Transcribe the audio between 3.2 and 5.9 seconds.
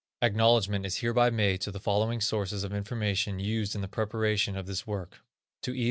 used in the preparation of this work: to E.